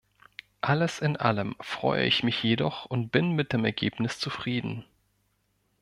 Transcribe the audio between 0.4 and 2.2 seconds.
Alles in allem freue